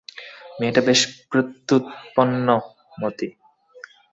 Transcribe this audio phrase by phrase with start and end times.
[0.59, 1.01] মেয়েটা বেশ
[1.29, 3.27] প্রত্যুৎপন্নমতি।